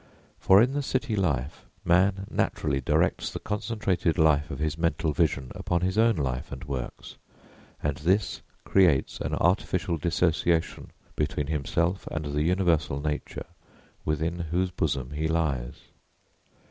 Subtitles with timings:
[0.39, 5.51] For in the city life man naturally directs the concentrated light of his mental vision
[5.53, 7.17] upon his own life and works,
[7.83, 13.45] and this creates an artificial dissociation between himself and the Universal Nature
[14.03, 15.75] within whose bosom he lies.